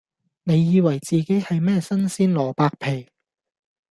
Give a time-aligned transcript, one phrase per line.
[0.45, 3.07] 你以為自己係咩新鮮蘿蔔皮